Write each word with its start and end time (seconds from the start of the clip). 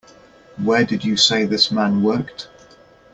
Where 0.57 0.83
did 0.83 1.05
you 1.05 1.15
say 1.15 1.45
this 1.45 1.69
man 1.69 2.01
worked? 2.01 2.47